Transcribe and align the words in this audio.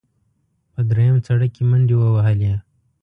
په 0.73 0.81
درېیم 0.89 1.15
سړک 1.27 1.49
کې 1.55 1.63
منډې 1.69 1.95
ووهلې. 1.97 2.53